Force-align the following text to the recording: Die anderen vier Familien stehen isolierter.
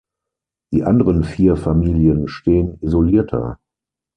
Die 0.73 0.81
anderen 0.83 1.23
vier 1.23 1.55
Familien 1.55 2.27
stehen 2.27 2.79
isolierter. 2.81 3.59